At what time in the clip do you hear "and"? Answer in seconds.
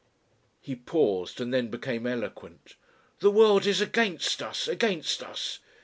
1.39-1.53